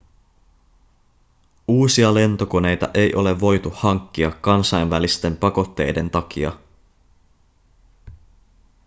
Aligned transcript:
uusia 1.67 2.13
lentokoneita 2.13 2.89
ei 2.93 3.15
ole 3.15 3.39
voitu 3.39 3.69
hankkia 3.75 4.31
kansainvälisten 4.31 5.37
pakotteiden 5.37 6.09
takia 6.09 6.53